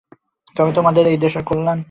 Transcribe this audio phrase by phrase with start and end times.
[0.55, 1.79] তবে তোদের এবং দেশের কল্যাণ।